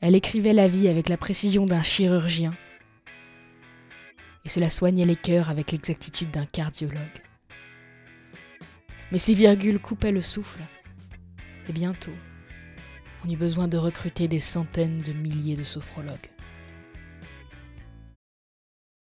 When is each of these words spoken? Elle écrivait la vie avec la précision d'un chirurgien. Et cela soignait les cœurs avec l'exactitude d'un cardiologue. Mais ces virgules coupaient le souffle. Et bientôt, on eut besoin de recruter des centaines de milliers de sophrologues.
Elle 0.00 0.14
écrivait 0.14 0.52
la 0.52 0.68
vie 0.68 0.86
avec 0.86 1.08
la 1.08 1.16
précision 1.16 1.66
d'un 1.66 1.82
chirurgien. 1.82 2.54
Et 4.44 4.48
cela 4.48 4.70
soignait 4.70 5.04
les 5.04 5.16
cœurs 5.16 5.50
avec 5.50 5.72
l'exactitude 5.72 6.30
d'un 6.30 6.46
cardiologue. 6.46 7.00
Mais 9.10 9.18
ces 9.18 9.34
virgules 9.34 9.80
coupaient 9.80 10.12
le 10.12 10.22
souffle. 10.22 10.60
Et 11.68 11.72
bientôt, 11.72 12.12
on 13.24 13.28
eut 13.28 13.36
besoin 13.36 13.66
de 13.66 13.76
recruter 13.76 14.28
des 14.28 14.38
centaines 14.38 15.00
de 15.00 15.12
milliers 15.12 15.56
de 15.56 15.64
sophrologues. 15.64 16.30